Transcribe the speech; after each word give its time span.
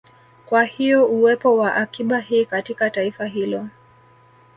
Kwa 0.45 0.63
hiyo 0.63 1.05
uwepo 1.05 1.57
wa 1.57 1.75
akiba 1.75 2.19
hii 2.19 2.45
katika 2.45 2.89
taifa 2.89 3.25
hilo 3.25 3.67